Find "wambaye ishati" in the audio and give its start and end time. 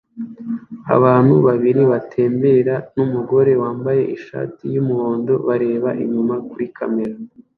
3.61-4.63